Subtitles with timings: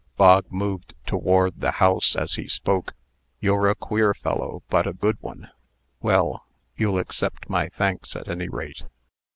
[0.17, 2.93] Bog moved toward the house as he spoke.
[3.39, 5.51] "You're a queer fellow, but a good one.
[6.01, 8.81] Well, you'll accept my thanks, at any rate."